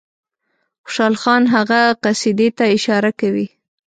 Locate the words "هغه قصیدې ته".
1.55-2.63